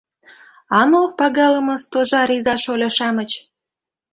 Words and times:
—А 0.77 0.79
ну, 0.91 0.99
пагалыме 1.17 1.75
Стожар 1.83 2.29
иза-шольо-шамыч! 2.37 3.31